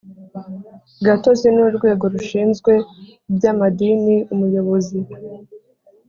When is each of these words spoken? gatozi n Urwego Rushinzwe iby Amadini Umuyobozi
gatozi 1.05 1.47
n 1.55 1.57
Urwego 1.67 2.03
Rushinzwe 2.13 2.71
iby 3.29 3.45
Amadini 3.53 4.15
Umuyobozi 4.33 4.99